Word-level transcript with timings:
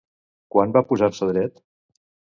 Quan 0.55 0.73
va 0.77 0.83
posar-se 0.93 1.31
dret? 1.33 1.63